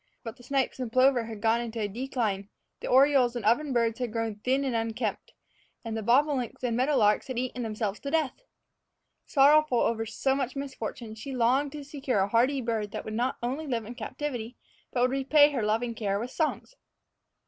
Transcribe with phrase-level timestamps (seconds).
[0.23, 4.11] But the snipes and plover had gone into a decline, the orioles and ovenbirds had
[4.11, 5.33] grown thin and unkempt,
[5.85, 8.41] and the bobolinks and meadow larks had eaten themselves to death.
[9.27, 13.13] Sorrowful over so much misfortune, she had longed to secure a hardy bird that would
[13.13, 14.57] not only live in captivity,
[14.91, 16.73] but would repay her loving care with songs.